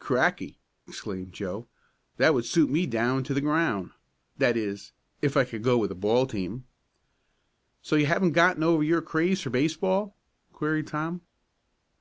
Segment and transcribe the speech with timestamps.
[0.00, 0.58] "Cracky!"
[0.88, 1.68] exclaimed Joe.
[2.16, 3.92] "That would suit me down to the ground
[4.36, 4.90] that is
[5.22, 6.64] if I could go with a ball team."
[7.82, 10.16] "So you haven't gotten over your craze for baseball?"
[10.52, 11.20] queried Tom.